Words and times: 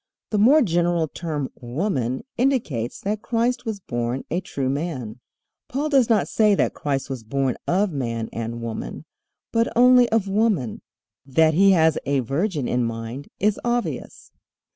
The 0.31 0.39
more 0.39 0.63
general 0.63 1.07
term 1.07 1.49
"woman" 1.53 2.23
indicates 2.35 2.99
that 3.01 3.21
Christ 3.21 3.65
was 3.65 3.79
born 3.79 4.23
a 4.31 4.41
true 4.41 4.67
man. 4.67 5.19
Paul 5.67 5.89
does 5.89 6.09
not 6.09 6.27
say 6.27 6.55
that 6.55 6.73
Christ 6.73 7.07
was 7.07 7.23
born 7.23 7.55
of 7.67 7.91
man 7.91 8.27
and 8.33 8.61
woman, 8.63 9.05
but 9.51 9.71
only 9.75 10.09
of 10.09 10.27
woman. 10.27 10.81
That 11.23 11.53
he 11.53 11.73
has 11.73 11.99
a 12.07 12.21
virgin 12.21 12.67
in 12.67 12.83
mind 12.83 13.27
is 13.39 13.59
obvious. 13.63 14.31